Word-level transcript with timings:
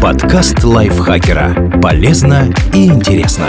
Подкаст 0.00 0.62
лайфхакера. 0.62 1.80
Полезно 1.82 2.52
и 2.72 2.86
интересно. 2.86 3.48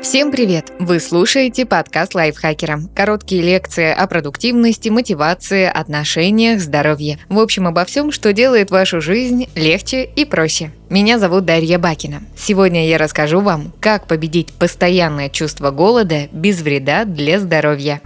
Всем 0.00 0.32
привет! 0.32 0.72
Вы 0.78 0.98
слушаете 0.98 1.64
подкаст 1.64 2.14
лайфхакера. 2.14 2.80
Короткие 2.94 3.42
лекции 3.42 3.92
о 3.92 4.06
продуктивности, 4.06 4.88
мотивации, 4.88 5.64
отношениях, 5.64 6.60
здоровье. 6.60 7.18
В 7.28 7.38
общем, 7.38 7.66
обо 7.68 7.84
всем, 7.84 8.10
что 8.10 8.32
делает 8.32 8.70
вашу 8.70 9.00
жизнь 9.00 9.48
легче 9.54 10.04
и 10.04 10.24
проще. 10.24 10.70
Меня 10.90 11.18
зовут 11.18 11.44
Дарья 11.44 11.78
Бакина. 11.78 12.22
Сегодня 12.36 12.88
я 12.88 12.98
расскажу 12.98 13.40
вам, 13.40 13.72
как 13.80 14.06
победить 14.06 14.52
постоянное 14.52 15.28
чувство 15.28 15.70
голода 15.70 16.28
без 16.32 16.62
вреда 16.62 17.04
для 17.04 17.38
здоровья. 17.38 18.00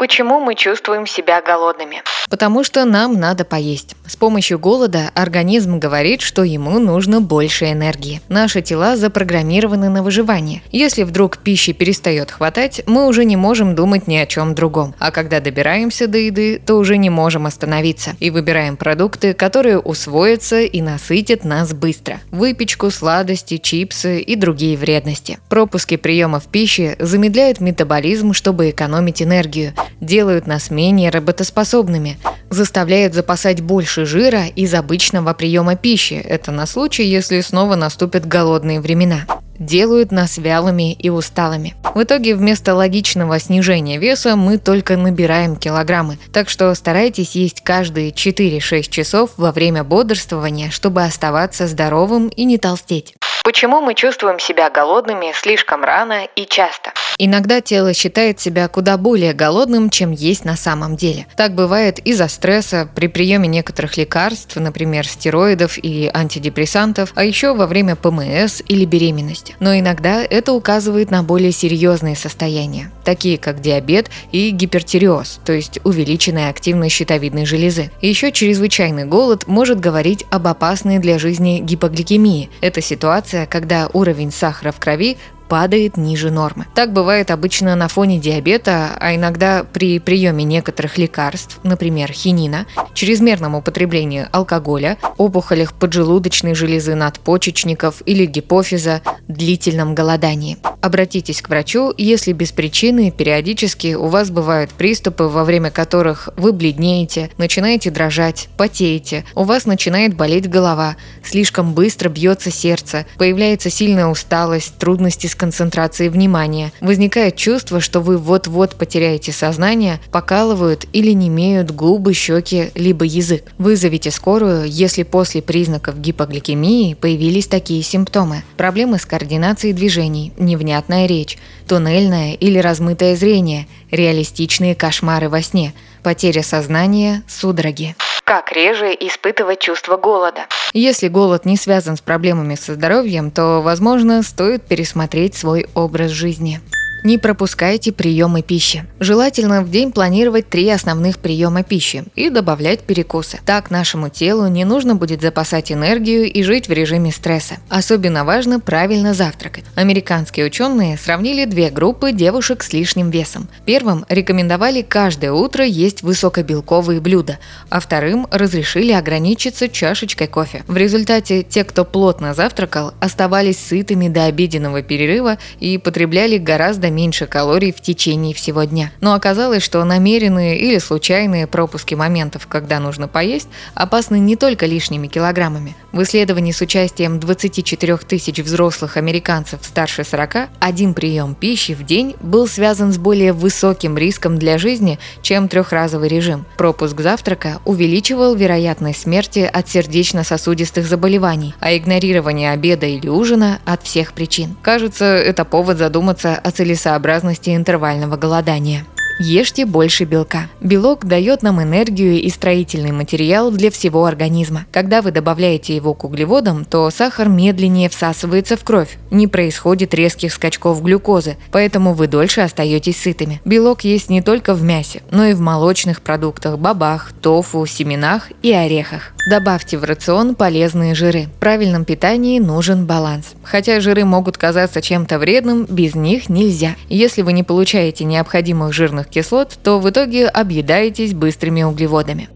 Почему 0.00 0.40
мы 0.40 0.54
чувствуем 0.54 1.06
себя 1.06 1.42
голодными? 1.42 2.02
Потому 2.30 2.64
что 2.64 2.86
нам 2.86 3.20
надо 3.20 3.44
поесть. 3.44 3.96
С 4.06 4.16
помощью 4.16 4.58
голода 4.58 5.10
организм 5.14 5.78
говорит, 5.78 6.22
что 6.22 6.42
ему 6.42 6.78
нужно 6.78 7.20
больше 7.20 7.70
энергии. 7.70 8.22
Наши 8.30 8.62
тела 8.62 8.96
запрограммированы 8.96 9.90
на 9.90 10.02
выживание. 10.02 10.62
Если 10.72 11.02
вдруг 11.02 11.36
пищи 11.36 11.74
перестает 11.74 12.30
хватать, 12.30 12.80
мы 12.86 13.08
уже 13.08 13.26
не 13.26 13.36
можем 13.36 13.74
думать 13.74 14.06
ни 14.06 14.16
о 14.16 14.24
чем 14.24 14.54
другом. 14.54 14.94
А 14.98 15.10
когда 15.10 15.38
добираемся 15.40 16.06
до 16.06 16.16
еды, 16.16 16.62
то 16.64 16.76
уже 16.76 16.96
не 16.96 17.10
можем 17.10 17.44
остановиться 17.44 18.16
и 18.20 18.30
выбираем 18.30 18.78
продукты, 18.78 19.34
которые 19.34 19.78
усвоятся 19.78 20.62
и 20.62 20.80
насытят 20.80 21.44
нас 21.44 21.74
быстро. 21.74 22.20
Выпечку, 22.30 22.90
сладости, 22.90 23.58
чипсы 23.58 24.20
и 24.20 24.34
другие 24.34 24.78
вредности. 24.78 25.38
Пропуски 25.50 25.98
приемов 25.98 26.44
пищи 26.46 26.96
замедляют 26.98 27.60
метаболизм, 27.60 28.32
чтобы 28.32 28.70
экономить 28.70 29.20
энергию 29.20 29.74
делают 30.00 30.46
нас 30.46 30.70
менее 30.70 31.10
работоспособными, 31.10 32.18
заставляют 32.50 33.14
запасать 33.14 33.60
больше 33.60 34.06
жира 34.06 34.46
из 34.46 34.74
обычного 34.74 35.34
приема 35.34 35.76
пищи. 35.76 36.14
Это 36.14 36.52
на 36.52 36.66
случай, 36.66 37.04
если 37.04 37.40
снова 37.40 37.76
наступят 37.76 38.26
голодные 38.26 38.80
времена 38.80 39.26
делают 39.60 40.10
нас 40.10 40.38
вялыми 40.38 40.94
и 40.94 41.08
усталыми. 41.10 41.76
В 41.94 42.02
итоге 42.02 42.34
вместо 42.34 42.74
логичного 42.74 43.38
снижения 43.38 43.98
веса 43.98 44.34
мы 44.34 44.58
только 44.58 44.96
набираем 44.96 45.54
килограммы. 45.54 46.18
Так 46.32 46.48
что 46.48 46.74
старайтесь 46.74 47.36
есть 47.36 47.60
каждые 47.60 48.10
4-6 48.10 48.90
часов 48.90 49.30
во 49.36 49.52
время 49.52 49.84
бодрствования, 49.84 50.70
чтобы 50.70 51.04
оставаться 51.04 51.68
здоровым 51.68 52.28
и 52.28 52.44
не 52.44 52.58
толстеть. 52.58 53.14
Почему 53.42 53.80
мы 53.80 53.94
чувствуем 53.94 54.38
себя 54.38 54.70
голодными 54.70 55.32
слишком 55.34 55.82
рано 55.82 56.26
и 56.36 56.44
часто? 56.44 56.92
Иногда 57.18 57.60
тело 57.60 57.92
считает 57.94 58.40
себя 58.40 58.68
куда 58.68 58.96
более 58.96 59.32
голодным, 59.32 59.90
чем 59.90 60.10
есть 60.10 60.44
на 60.44 60.56
самом 60.56 60.96
деле. 60.96 61.26
Так 61.36 61.54
бывает 61.54 61.98
из-за 62.00 62.28
стресса, 62.28 62.88
при 62.94 63.08
приеме 63.08 63.48
некоторых 63.48 63.96
лекарств, 63.96 64.56
например, 64.56 65.06
стероидов 65.06 65.78
и 65.78 66.10
антидепрессантов, 66.12 67.12
а 67.14 67.24
еще 67.24 67.54
во 67.54 67.66
время 67.66 67.96
ПМС 67.96 68.62
или 68.68 68.84
беременности. 68.84 69.49
Но 69.58 69.76
иногда 69.78 70.22
это 70.22 70.52
указывает 70.52 71.10
на 71.10 71.22
более 71.22 71.52
серьезные 71.52 72.16
состояния, 72.16 72.90
такие 73.04 73.38
как 73.38 73.60
диабет 73.60 74.10
и 74.32 74.50
гипертиреоз, 74.50 75.40
то 75.44 75.52
есть 75.52 75.80
увеличенная 75.84 76.50
активность 76.50 76.94
щитовидной 76.94 77.46
железы. 77.46 77.90
Еще 78.00 78.32
чрезвычайный 78.32 79.04
голод 79.04 79.46
может 79.46 79.80
говорить 79.80 80.24
об 80.30 80.46
опасной 80.46 80.98
для 80.98 81.18
жизни 81.18 81.60
гипогликемии. 81.60 82.50
Это 82.60 82.80
ситуация, 82.80 83.46
когда 83.46 83.88
уровень 83.92 84.32
сахара 84.32 84.72
в 84.72 84.78
крови 84.78 85.18
падает 85.50 85.96
ниже 85.96 86.30
нормы. 86.30 86.66
Так 86.76 86.92
бывает 86.92 87.32
обычно 87.32 87.74
на 87.74 87.88
фоне 87.88 88.18
диабета, 88.18 88.96
а 89.00 89.16
иногда 89.16 89.64
при 89.64 89.98
приеме 89.98 90.44
некоторых 90.44 90.96
лекарств, 90.96 91.58
например, 91.64 92.12
хинина, 92.12 92.66
чрезмерном 92.94 93.56
употреблении 93.56 94.28
алкоголя, 94.30 94.96
опухолях 95.18 95.74
поджелудочной 95.74 96.54
железы 96.54 96.94
надпочечников 96.94 98.00
или 98.06 98.26
гипофиза, 98.26 99.02
длительном 99.26 99.94
голодании. 99.94 100.58
Обратитесь 100.80 101.42
к 101.42 101.48
врачу, 101.48 101.92
если 101.98 102.32
без 102.32 102.52
причины 102.52 103.10
периодически 103.10 103.94
у 103.94 104.06
вас 104.06 104.30
бывают 104.30 104.70
приступы, 104.70 105.24
во 105.24 105.44
время 105.44 105.70
которых 105.70 106.30
вы 106.36 106.52
бледнеете, 106.52 107.30
начинаете 107.36 107.90
дрожать, 107.90 108.48
потеете, 108.56 109.24
у 109.34 109.44
вас 109.44 109.66
начинает 109.66 110.14
болеть 110.14 110.48
голова, 110.48 110.96
слишком 111.22 111.74
быстро 111.74 112.08
бьется 112.08 112.50
сердце, 112.50 113.04
появляется 113.18 113.68
сильная 113.68 114.06
усталость, 114.06 114.78
трудности 114.78 115.26
с 115.26 115.34
концентрацией 115.40 116.10
внимания. 116.10 116.70
Возникает 116.82 117.34
чувство, 117.34 117.80
что 117.80 118.00
вы 118.00 118.18
вот-вот 118.18 118.74
потеряете 118.74 119.32
сознание, 119.32 119.98
покалывают 120.12 120.84
или 120.92 121.12
немеют 121.12 121.70
губы, 121.70 122.12
щеки, 122.12 122.70
либо 122.74 123.06
язык. 123.06 123.44
Вызовите 123.56 124.10
скорую, 124.10 124.66
если 124.66 125.02
после 125.02 125.40
признаков 125.40 125.98
гипогликемии 125.98 126.92
появились 126.92 127.46
такие 127.46 127.82
симптомы. 127.82 128.42
Проблемы 128.58 128.98
с 128.98 129.06
координацией 129.06 129.72
движений, 129.72 130.34
невнятная 130.38 131.06
речь, 131.06 131.38
туннельное 131.66 132.34
или 132.34 132.58
размытое 132.58 133.16
зрение, 133.16 133.66
реалистичные 133.90 134.74
кошмары 134.74 135.30
во 135.30 135.40
сне, 135.40 135.72
потеря 136.02 136.42
сознания, 136.42 137.22
судороги. 137.26 137.96
Как 138.30 138.52
реже 138.52 138.92
испытывать 138.92 139.58
чувство 139.58 139.96
голода? 139.96 140.42
Если 140.72 141.08
голод 141.08 141.44
не 141.46 141.56
связан 141.56 141.96
с 141.96 142.00
проблемами 142.00 142.54
со 142.54 142.74
здоровьем, 142.74 143.32
то, 143.32 143.60
возможно, 143.60 144.22
стоит 144.22 144.62
пересмотреть 144.62 145.34
свой 145.34 145.66
образ 145.74 146.12
жизни. 146.12 146.60
Не 147.02 147.16
пропускайте 147.16 147.92
приемы 147.92 148.42
пищи. 148.42 148.84
Желательно 148.98 149.62
в 149.62 149.70
день 149.70 149.90
планировать 149.90 150.50
три 150.50 150.68
основных 150.68 151.18
приема 151.18 151.62
пищи 151.62 152.04
и 152.14 152.28
добавлять 152.28 152.80
перекусы. 152.80 153.38
Так 153.46 153.70
нашему 153.70 154.10
телу 154.10 154.48
не 154.48 154.66
нужно 154.66 154.94
будет 154.94 155.22
запасать 155.22 155.72
энергию 155.72 156.30
и 156.30 156.42
жить 156.42 156.68
в 156.68 156.72
режиме 156.72 157.10
стресса. 157.10 157.54
Особенно 157.70 158.24
важно 158.26 158.60
правильно 158.60 159.14
завтракать. 159.14 159.64
Американские 159.76 160.44
ученые 160.44 160.98
сравнили 160.98 161.46
две 161.46 161.70
группы 161.70 162.12
девушек 162.12 162.62
с 162.62 162.74
лишним 162.74 163.08
весом. 163.08 163.48
Первым 163.64 164.04
рекомендовали 164.10 164.82
каждое 164.82 165.32
утро 165.32 165.64
есть 165.64 166.02
высокобелковые 166.02 167.00
блюда, 167.00 167.38
а 167.70 167.80
вторым 167.80 168.26
разрешили 168.30 168.92
ограничиться 168.92 169.70
чашечкой 169.70 170.26
кофе. 170.26 170.64
В 170.66 170.76
результате 170.76 171.44
те, 171.44 171.64
кто 171.64 171.86
плотно 171.86 172.34
завтракал, 172.34 172.92
оставались 173.00 173.58
сытыми 173.58 174.08
до 174.08 174.24
обеденного 174.24 174.82
перерыва 174.82 175.38
и 175.60 175.78
потребляли 175.78 176.36
гораздо 176.36 176.89
меньше 176.90 177.26
калорий 177.26 177.72
в 177.72 177.80
течение 177.80 178.34
всего 178.34 178.64
дня. 178.64 178.92
Но 179.00 179.14
оказалось, 179.14 179.62
что 179.62 179.82
намеренные 179.84 180.58
или 180.58 180.78
случайные 180.78 181.46
пропуски 181.46 181.94
моментов, 181.94 182.46
когда 182.46 182.80
нужно 182.80 183.08
поесть, 183.08 183.48
опасны 183.74 184.18
не 184.18 184.36
только 184.36 184.66
лишними 184.66 185.06
килограммами. 185.06 185.74
В 185.92 186.02
исследовании 186.02 186.52
с 186.52 186.60
участием 186.60 187.18
24 187.18 187.96
тысяч 187.98 188.38
взрослых 188.38 188.96
американцев 188.96 189.60
старше 189.62 190.04
40 190.04 190.48
один 190.60 190.94
прием 190.94 191.34
пищи 191.34 191.74
в 191.74 191.84
день 191.84 192.14
был 192.20 192.46
связан 192.46 192.92
с 192.92 192.98
более 192.98 193.32
высоким 193.32 193.98
риском 193.98 194.38
для 194.38 194.58
жизни, 194.58 194.98
чем 195.22 195.48
трехразовый 195.48 196.08
режим. 196.08 196.46
Пропуск 196.56 197.00
завтрака 197.00 197.60
увеличивал 197.64 198.34
вероятность 198.34 199.02
смерти 199.02 199.50
от 199.52 199.68
сердечно-сосудистых 199.68 200.86
заболеваний, 200.86 201.54
а 201.60 201.76
игнорирование 201.76 202.52
обеда 202.52 202.86
или 202.86 203.08
ужина 203.08 203.58
от 203.64 203.82
всех 203.82 204.12
причин. 204.12 204.56
Кажется, 204.62 205.04
это 205.04 205.44
повод 205.44 205.78
задуматься 205.78 206.34
о 206.34 206.50
целесообразности 206.50 206.79
целесообразности 206.80 207.54
интервального 207.54 208.16
голодания. 208.16 208.86
Ешьте 209.22 209.66
больше 209.66 210.04
белка. 210.04 210.48
Белок 210.62 211.04
дает 211.04 211.42
нам 211.42 211.62
энергию 211.62 212.14
и 212.14 212.30
строительный 212.30 212.90
материал 212.90 213.50
для 213.50 213.70
всего 213.70 214.06
организма. 214.06 214.64
Когда 214.72 215.02
вы 215.02 215.10
добавляете 215.10 215.76
его 215.76 215.92
к 215.92 216.04
углеводам, 216.04 216.64
то 216.64 216.88
сахар 216.88 217.28
медленнее 217.28 217.90
всасывается 217.90 218.56
в 218.56 218.64
кровь. 218.64 218.96
Не 219.10 219.26
происходит 219.26 219.92
резких 219.92 220.32
скачков 220.32 220.82
глюкозы, 220.82 221.36
поэтому 221.52 221.92
вы 221.92 222.06
дольше 222.06 222.40
остаетесь 222.40 222.96
сытыми. 222.96 223.42
Белок 223.44 223.84
есть 223.84 224.08
не 224.08 224.22
только 224.22 224.54
в 224.54 224.62
мясе, 224.62 225.02
но 225.10 225.26
и 225.26 225.34
в 225.34 225.40
молочных 225.40 226.00
продуктах, 226.00 226.58
бобах, 226.58 227.12
тофу, 227.20 227.66
семенах 227.66 228.30
и 228.40 228.52
орехах. 228.52 229.12
Добавьте 229.28 229.76
в 229.76 229.84
рацион 229.84 230.34
полезные 230.34 230.94
жиры. 230.94 231.26
В 231.26 231.40
правильном 231.40 231.84
питании 231.84 232.38
нужен 232.38 232.86
баланс. 232.86 233.34
Хотя 233.42 233.80
жиры 233.80 234.06
могут 234.06 234.38
казаться 234.38 234.80
чем-то 234.80 235.18
вредным, 235.18 235.66
без 235.68 235.94
них 235.94 236.30
нельзя. 236.30 236.74
Если 236.88 237.20
вы 237.20 237.34
не 237.34 237.42
получаете 237.42 238.04
необходимых 238.04 238.72
жирных 238.72 239.09
кислот, 239.10 239.58
то 239.62 239.78
в 239.78 239.90
итоге 239.90 240.28
объедаетесь 240.28 241.12
быстрыми 241.14 241.62
углеводами. 241.62 242.28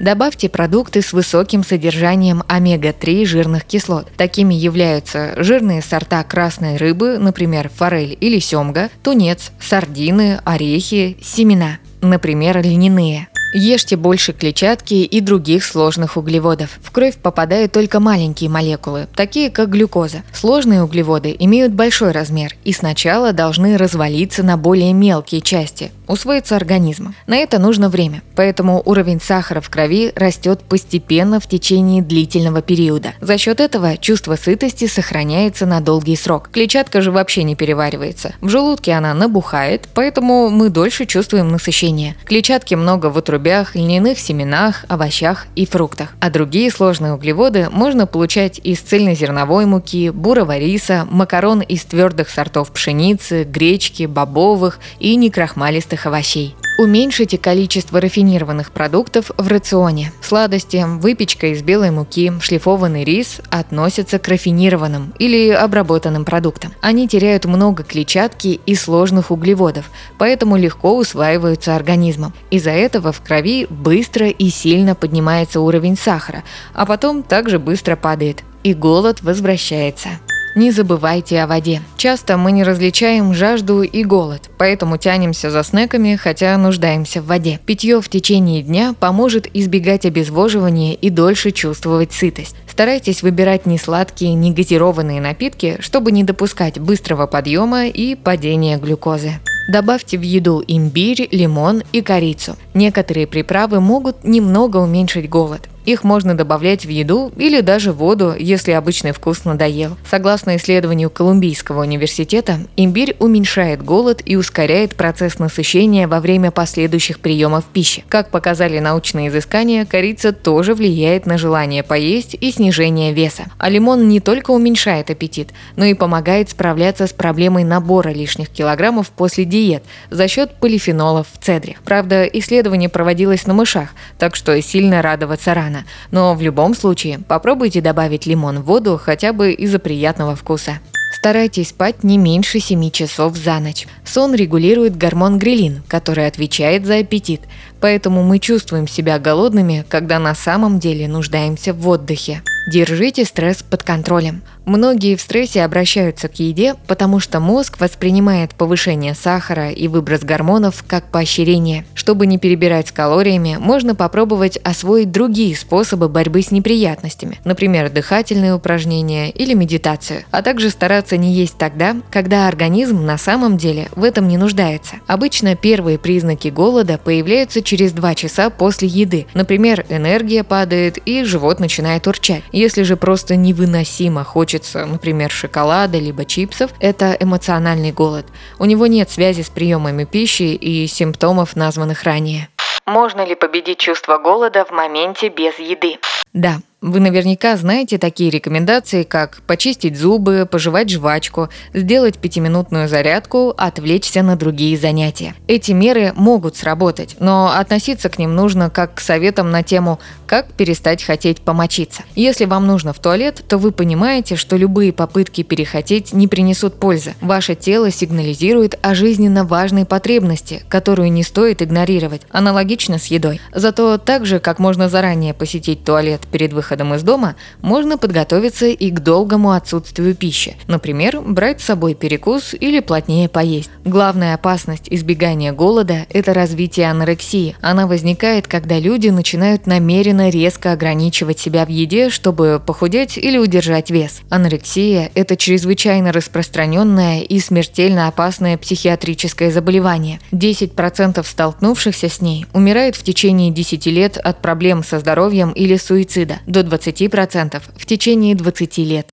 Добавьте 0.00 0.48
продукты 0.48 1.02
с 1.02 1.12
высоким 1.12 1.64
содержанием 1.64 2.44
омега-3 2.46 3.24
жирных 3.24 3.64
кислот. 3.64 4.08
Такими 4.16 4.54
являются 4.54 5.32
жирные 5.42 5.82
сорта 5.82 6.22
красной 6.22 6.76
рыбы, 6.76 7.18
например, 7.18 7.68
форель 7.68 8.16
или 8.20 8.38
семга, 8.38 8.90
тунец, 9.02 9.50
сардины, 9.60 10.40
орехи, 10.44 11.16
семена, 11.20 11.78
например, 12.00 12.62
льняные. 12.62 13.26
Ешьте 13.52 13.96
больше 13.96 14.34
клетчатки 14.34 14.94
и 14.94 15.20
других 15.20 15.64
сложных 15.64 16.18
углеводов. 16.18 16.78
В 16.82 16.90
кровь 16.90 17.16
попадают 17.16 17.72
только 17.72 17.98
маленькие 17.98 18.50
молекулы, 18.50 19.08
такие 19.14 19.50
как 19.50 19.70
глюкоза. 19.70 20.22
Сложные 20.34 20.82
углеводы 20.82 21.34
имеют 21.38 21.72
большой 21.72 22.12
размер 22.12 22.54
и 22.64 22.72
сначала 22.72 23.32
должны 23.32 23.78
развалиться 23.78 24.42
на 24.42 24.58
более 24.58 24.92
мелкие 24.92 25.40
части, 25.40 25.92
усвоиться 26.06 26.56
организмом. 26.56 27.14
На 27.26 27.36
это 27.36 27.58
нужно 27.58 27.88
время, 27.88 28.22
поэтому 28.36 28.82
уровень 28.84 29.20
сахара 29.20 29.62
в 29.62 29.70
крови 29.70 30.12
растет 30.14 30.60
постепенно 30.60 31.40
в 31.40 31.46
течение 31.46 32.02
длительного 32.02 32.60
периода. 32.60 33.14
За 33.20 33.38
счет 33.38 33.60
этого 33.60 33.96
чувство 33.96 34.36
сытости 34.36 34.86
сохраняется 34.86 35.64
на 35.64 35.80
долгий 35.80 36.16
срок. 36.16 36.50
Клетчатка 36.52 37.00
же 37.00 37.10
вообще 37.10 37.44
не 37.44 37.56
переваривается. 37.56 38.34
В 38.42 38.50
желудке 38.50 38.92
она 38.92 39.14
набухает, 39.14 39.88
поэтому 39.94 40.50
мы 40.50 40.68
дольше 40.68 41.06
чувствуем 41.06 41.48
насыщение. 41.48 42.14
Клетчатки 42.26 42.74
много 42.74 43.06
в 43.06 43.16
утробе 43.16 43.37
отрубях, 43.38 43.76
льняных 43.76 44.18
семенах, 44.18 44.84
овощах 44.88 45.46
и 45.54 45.64
фруктах. 45.64 46.12
А 46.20 46.30
другие 46.30 46.70
сложные 46.70 47.14
углеводы 47.14 47.68
можно 47.70 48.06
получать 48.06 48.60
из 48.64 48.80
цельнозерновой 48.80 49.64
муки, 49.64 50.10
бурого 50.10 50.58
риса, 50.58 51.06
макарон 51.08 51.60
из 51.60 51.84
твердых 51.84 52.30
сортов 52.30 52.72
пшеницы, 52.72 53.44
гречки, 53.44 54.06
бобовых 54.06 54.80
и 54.98 55.14
некрахмалистых 55.16 56.06
овощей. 56.06 56.56
Уменьшите 56.78 57.38
количество 57.38 58.00
рафинированных 58.00 58.70
продуктов 58.70 59.32
в 59.36 59.48
рационе. 59.48 60.12
Сладости, 60.22 60.84
выпечка 60.86 61.48
из 61.48 61.60
белой 61.60 61.90
муки, 61.90 62.32
шлифованный 62.40 63.02
рис 63.02 63.40
относятся 63.50 64.20
к 64.20 64.28
рафинированным 64.28 65.12
или 65.18 65.50
обработанным 65.50 66.24
продуктам. 66.24 66.72
Они 66.80 67.08
теряют 67.08 67.46
много 67.46 67.82
клетчатки 67.82 68.60
и 68.64 68.76
сложных 68.76 69.32
углеводов, 69.32 69.90
поэтому 70.18 70.56
легко 70.56 70.96
усваиваются 70.96 71.74
организмом. 71.74 72.32
Из-за 72.52 72.70
этого 72.70 73.10
в 73.10 73.22
крови 73.22 73.66
быстро 73.68 74.28
и 74.28 74.48
сильно 74.48 74.94
поднимается 74.94 75.60
уровень 75.60 75.96
сахара, 75.96 76.44
а 76.74 76.86
потом 76.86 77.24
также 77.24 77.58
быстро 77.58 77.96
падает, 77.96 78.44
и 78.62 78.72
голод 78.72 79.20
возвращается. 79.22 80.20
Не 80.54 80.70
забывайте 80.72 81.40
о 81.40 81.46
воде. 81.46 81.82
Часто 81.96 82.36
мы 82.36 82.52
не 82.52 82.64
различаем 82.64 83.34
жажду 83.34 83.82
и 83.82 84.02
голод, 84.02 84.50
поэтому 84.58 84.96
тянемся 84.96 85.50
за 85.50 85.62
снеками, 85.62 86.16
хотя 86.16 86.56
нуждаемся 86.56 87.22
в 87.22 87.26
воде. 87.26 87.60
Питье 87.64 88.00
в 88.00 88.08
течение 88.08 88.62
дня 88.62 88.94
поможет 88.98 89.46
избегать 89.54 90.06
обезвоживания 90.06 90.94
и 90.94 91.10
дольше 91.10 91.52
чувствовать 91.52 92.12
сытость. 92.12 92.56
Старайтесь 92.66 93.22
выбирать 93.22 93.66
не 93.66 93.78
сладкие, 93.78 94.34
не 94.34 94.52
газированные 94.52 95.20
напитки, 95.20 95.76
чтобы 95.80 96.12
не 96.12 96.24
допускать 96.24 96.78
быстрого 96.78 97.26
подъема 97.26 97.86
и 97.86 98.14
падения 98.14 98.78
глюкозы. 98.78 99.34
Добавьте 99.68 100.16
в 100.16 100.22
еду 100.22 100.64
имбирь, 100.66 101.28
лимон 101.30 101.82
и 101.92 102.00
корицу. 102.00 102.56
Некоторые 102.72 103.26
приправы 103.26 103.80
могут 103.80 104.24
немного 104.24 104.78
уменьшить 104.78 105.28
голод. 105.28 105.68
Их 105.88 106.04
можно 106.04 106.34
добавлять 106.34 106.84
в 106.84 106.90
еду 106.90 107.32
или 107.38 107.62
даже 107.62 107.92
воду, 107.92 108.34
если 108.38 108.72
обычный 108.72 109.12
вкус 109.12 109.46
надоел. 109.46 109.96
Согласно 110.06 110.56
исследованию 110.56 111.08
Колумбийского 111.08 111.80
университета, 111.80 112.58
имбирь 112.76 113.16
уменьшает 113.18 113.82
голод 113.82 114.20
и 114.22 114.36
ускоряет 114.36 114.96
процесс 114.96 115.38
насыщения 115.38 116.06
во 116.06 116.20
время 116.20 116.50
последующих 116.50 117.20
приемов 117.20 117.64
пищи. 117.64 118.04
Как 118.10 118.28
показали 118.28 118.78
научные 118.80 119.28
изыскания, 119.28 119.86
корица 119.86 120.34
тоже 120.34 120.74
влияет 120.74 121.24
на 121.24 121.38
желание 121.38 121.82
поесть 121.82 122.36
и 122.38 122.52
снижение 122.52 123.14
веса. 123.14 123.44
А 123.56 123.70
лимон 123.70 124.08
не 124.08 124.20
только 124.20 124.50
уменьшает 124.50 125.08
аппетит, 125.08 125.54
но 125.76 125.86
и 125.86 125.94
помогает 125.94 126.50
справляться 126.50 127.06
с 127.06 127.14
проблемой 127.14 127.64
набора 127.64 128.10
лишних 128.10 128.50
килограммов 128.50 129.08
после 129.08 129.46
диет 129.46 129.84
за 130.10 130.28
счет 130.28 130.52
полифенолов 130.56 131.28
в 131.32 131.42
цедре. 131.42 131.78
Правда, 131.86 132.24
исследование 132.24 132.90
проводилось 132.90 133.46
на 133.46 133.54
мышах, 133.54 133.88
так 134.18 134.36
что 134.36 134.60
сильно 134.60 135.00
радоваться 135.00 135.54
рано 135.54 135.77
рано, 135.78 135.86
но 136.10 136.34
в 136.34 136.42
любом 136.42 136.74
случае 136.74 137.18
попробуйте 137.18 137.80
добавить 137.80 138.26
лимон 138.26 138.60
в 138.60 138.64
воду 138.64 139.00
хотя 139.02 139.32
бы 139.32 139.52
из-за 139.52 139.78
приятного 139.78 140.34
вкуса. 140.34 140.80
Старайтесь 141.18 141.70
спать 141.70 142.04
не 142.04 142.16
меньше 142.16 142.60
7 142.60 142.90
часов 142.90 143.36
за 143.36 143.58
ночь. 143.58 143.88
Сон 144.04 144.34
регулирует 144.34 144.96
гормон 144.96 145.38
грелин, 145.38 145.82
который 145.88 146.26
отвечает 146.26 146.86
за 146.86 146.98
аппетит, 146.98 147.40
поэтому 147.80 148.22
мы 148.22 148.38
чувствуем 148.38 148.86
себя 148.86 149.18
голодными, 149.18 149.84
когда 149.88 150.18
на 150.18 150.34
самом 150.34 150.78
деле 150.78 151.08
нуждаемся 151.08 151.72
в 151.72 151.88
отдыхе. 151.88 152.42
Держите 152.70 153.24
стресс 153.24 153.62
под 153.62 153.82
контролем. 153.82 154.42
Многие 154.66 155.16
в 155.16 155.22
стрессе 155.22 155.64
обращаются 155.64 156.28
к 156.28 156.38
еде, 156.38 156.74
потому 156.86 157.20
что 157.20 157.40
мозг 157.40 157.80
воспринимает 157.80 158.54
повышение 158.54 159.14
сахара 159.14 159.70
и 159.70 159.88
выброс 159.88 160.20
гормонов 160.20 160.84
как 160.86 161.10
поощрение. 161.10 161.86
Чтобы 161.94 162.26
не 162.26 162.36
перебирать 162.36 162.88
с 162.88 162.92
калориями, 162.92 163.56
можно 163.58 163.94
попробовать 163.94 164.58
освоить 164.58 165.10
другие 165.10 165.56
способы 165.56 166.10
борьбы 166.10 166.42
с 166.42 166.50
неприятностями, 166.50 167.40
например, 167.46 167.88
дыхательные 167.88 168.52
упражнения 168.52 169.30
или 169.30 169.54
медитацию, 169.54 170.24
а 170.30 170.42
также 170.42 170.68
стараться 170.68 171.16
не 171.16 171.32
есть 171.32 171.56
тогда, 171.56 171.96
когда 172.10 172.46
организм 172.46 173.06
на 173.06 173.16
самом 173.16 173.56
деле 173.56 173.88
в 173.96 174.04
этом 174.04 174.28
не 174.28 174.36
нуждается. 174.36 174.96
Обычно 175.06 175.56
первые 175.56 175.98
признаки 175.98 176.48
голода 176.48 177.00
появляются 177.02 177.62
через 177.68 177.92
2 177.92 178.14
часа 178.14 178.48
после 178.48 178.88
еды. 178.88 179.26
Например, 179.34 179.84
энергия 179.90 180.42
падает 180.42 180.96
и 181.04 181.22
живот 181.24 181.60
начинает 181.60 182.06
урчать. 182.06 182.42
Если 182.50 182.82
же 182.82 182.96
просто 182.96 183.36
невыносимо 183.36 184.24
хочется 184.24 184.86
например, 184.86 185.30
шоколада 185.30 185.98
либо 185.98 186.24
чипсов, 186.24 186.70
это 186.80 187.14
эмоциональный 187.20 187.92
голод. 187.92 188.24
У 188.58 188.64
него 188.64 188.86
нет 188.86 189.10
связи 189.10 189.42
с 189.42 189.50
приемами 189.50 190.04
пищи 190.04 190.54
и 190.54 190.86
симптомов, 190.86 191.56
названных 191.56 192.04
ранее. 192.04 192.48
Можно 192.86 193.26
ли 193.26 193.34
победить 193.34 193.78
чувство 193.78 194.16
голода 194.16 194.64
в 194.64 194.70
моменте 194.70 195.28
без 195.28 195.58
еды? 195.58 195.98
Да, 196.32 196.60
вы 196.80 197.00
наверняка 197.00 197.56
знаете 197.56 197.98
такие 197.98 198.30
рекомендации, 198.30 199.02
как 199.02 199.42
почистить 199.48 199.98
зубы, 199.98 200.46
пожевать 200.48 200.90
жвачку, 200.90 201.48
сделать 201.74 202.18
пятиминутную 202.18 202.88
зарядку, 202.88 203.52
отвлечься 203.56 204.22
на 204.22 204.36
другие 204.36 204.78
занятия. 204.78 205.34
Эти 205.48 205.72
меры 205.72 206.12
могут 206.14 206.56
сработать, 206.56 207.16
но 207.18 207.50
относиться 207.52 208.08
к 208.08 208.18
ним 208.18 208.36
нужно 208.36 208.70
как 208.70 208.94
к 208.94 209.00
советам 209.00 209.50
на 209.50 209.64
тему 209.64 209.98
«как 210.26 210.52
перестать 210.52 211.02
хотеть 211.02 211.40
помочиться». 211.40 212.02
Если 212.14 212.44
вам 212.44 212.68
нужно 212.68 212.92
в 212.92 213.00
туалет, 213.00 213.42
то 213.48 213.58
вы 213.58 213.72
понимаете, 213.72 214.36
что 214.36 214.56
любые 214.56 214.92
попытки 214.92 215.42
перехотеть 215.42 216.12
не 216.12 216.28
принесут 216.28 216.78
пользы. 216.78 217.14
Ваше 217.20 217.56
тело 217.56 217.90
сигнализирует 217.90 218.78
о 218.82 218.94
жизненно 218.94 219.44
важной 219.44 219.84
потребности, 219.84 220.62
которую 220.68 221.10
не 221.10 221.24
стоит 221.24 221.60
игнорировать. 221.60 222.22
Аналогично 222.30 222.98
с 222.98 223.06
едой. 223.06 223.40
Зато 223.52 223.98
так 223.98 224.26
же, 224.26 224.38
как 224.38 224.60
можно 224.60 224.88
заранее 224.88 225.34
посетить 225.34 225.82
туалет 225.82 226.20
перед 226.30 226.52
выходом 226.52 226.67
выходом 226.68 226.94
из 226.94 227.02
дома 227.02 227.34
можно 227.62 227.96
подготовиться 227.96 228.66
и 228.66 228.90
к 228.90 229.00
долгому 229.00 229.52
отсутствию 229.52 230.14
пищи. 230.14 230.56
Например, 230.66 231.22
брать 231.22 231.62
с 231.62 231.64
собой 231.64 231.94
перекус 231.94 232.54
или 232.58 232.80
плотнее 232.80 233.30
поесть. 233.30 233.70
Главная 233.86 234.34
опасность 234.34 234.88
избегания 234.90 235.52
голода– 235.52 236.04
это 236.10 236.34
развитие 236.34 236.90
анорексии. 236.90 237.56
Она 237.62 237.86
возникает, 237.86 238.46
когда 238.46 238.78
люди 238.78 239.08
начинают 239.08 239.66
намеренно 239.66 240.28
резко 240.28 240.72
ограничивать 240.72 241.38
себя 241.38 241.64
в 241.64 241.70
еде, 241.70 242.10
чтобы 242.10 242.60
похудеть 242.64 243.16
или 243.16 243.38
удержать 243.38 243.90
вес. 243.90 244.20
Анорексия– 244.28 245.10
это 245.14 245.36
чрезвычайно 245.36 246.12
распространенное 246.12 247.22
и 247.22 247.40
смертельно 247.40 248.08
опасное 248.08 248.58
психиатрическое 248.58 249.50
заболевание. 249.50 250.20
10% 250.32 251.24
столкнувшихся 251.26 252.10
с 252.10 252.20
ней 252.20 252.44
умирают 252.52 252.94
в 252.94 253.02
течение 253.02 253.50
10 253.50 253.86
лет 253.86 254.18
от 254.18 254.42
проблем 254.42 254.84
со 254.84 254.98
здоровьем 254.98 255.52
или 255.52 255.78
суицида. 255.78 256.40
До 256.46 256.57
до 256.62 256.76
20% 256.76 257.62
в 257.76 257.86
течение 257.86 258.34
20 258.34 258.78
лет. 258.78 259.08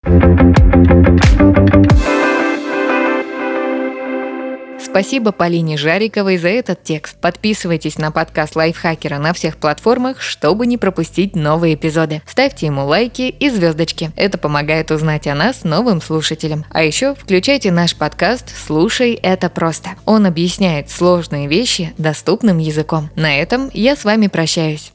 Спасибо 4.96 5.34
Полине 5.34 5.76
Жариковой 5.76 6.38
за 6.38 6.48
этот 6.48 6.82
текст. 6.84 7.18
Подписывайтесь 7.20 7.98
на 7.98 8.12
подкаст 8.12 8.56
Лайфхакера 8.56 9.18
на 9.18 9.34
всех 9.34 9.58
платформах, 9.58 10.22
чтобы 10.22 10.66
не 10.66 10.78
пропустить 10.78 11.36
новые 11.36 11.76
эпизоды. 11.76 12.22
Ставьте 12.26 12.68
ему 12.68 12.86
лайки 12.86 13.24
и 13.24 13.50
звездочки. 13.50 14.12
Это 14.16 14.38
помогает 14.38 14.92
узнать 14.92 15.28
о 15.28 15.36
нас 15.36 15.66
новым 15.66 16.02
слушателям. 16.02 16.64
А 16.70 16.82
еще 16.82 17.14
включайте 17.14 17.72
наш 17.72 17.94
подкаст 17.94 18.54
«Слушай, 18.56 19.20
это 19.22 19.50
просто». 19.50 19.90
Он 20.06 20.26
объясняет 20.26 20.90
сложные 20.90 21.48
вещи 21.48 21.94
доступным 21.98 22.58
языком. 22.60 23.10
На 23.18 23.38
этом 23.38 23.70
я 23.74 23.98
с 23.98 24.06
вами 24.06 24.28
прощаюсь. 24.28 24.95